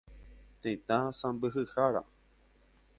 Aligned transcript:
Tetã 0.61 0.99
sãmbyhyhára. 1.19 2.03